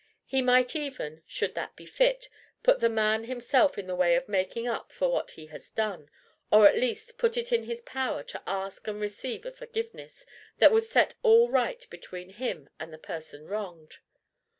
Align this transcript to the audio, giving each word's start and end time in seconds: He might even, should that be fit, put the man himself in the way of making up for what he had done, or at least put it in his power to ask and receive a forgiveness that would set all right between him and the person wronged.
He 0.25 0.41
might 0.41 0.75
even, 0.75 1.21
should 1.27 1.53
that 1.53 1.75
be 1.75 1.85
fit, 1.85 2.27
put 2.63 2.79
the 2.79 2.89
man 2.89 3.25
himself 3.25 3.77
in 3.77 3.85
the 3.85 3.93
way 3.95 4.15
of 4.15 4.27
making 4.27 4.67
up 4.67 4.91
for 4.91 5.09
what 5.09 5.29
he 5.37 5.45
had 5.45 5.61
done, 5.75 6.09
or 6.51 6.67
at 6.67 6.73
least 6.75 7.19
put 7.19 7.37
it 7.37 7.51
in 7.51 7.65
his 7.65 7.81
power 7.81 8.23
to 8.23 8.41
ask 8.47 8.87
and 8.87 8.99
receive 8.99 9.45
a 9.45 9.51
forgiveness 9.51 10.25
that 10.57 10.71
would 10.71 10.85
set 10.85 11.13
all 11.21 11.51
right 11.51 11.87
between 11.91 12.31
him 12.31 12.67
and 12.79 12.91
the 12.91 12.97
person 12.97 13.45
wronged. 13.45 13.99